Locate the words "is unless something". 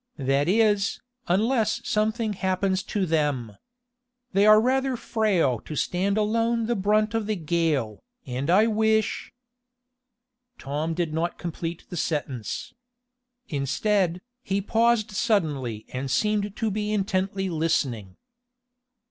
0.49-2.33